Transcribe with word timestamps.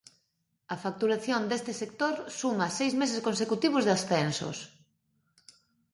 A 0.73 0.75
facturación 0.83 1.41
deste 1.45 1.73
sector 1.81 2.13
suma 2.39 2.67
seis 2.79 2.93
meses 3.01 3.23
consecutivos 3.27 3.83
de 3.83 3.91
ascensos. 3.97 4.57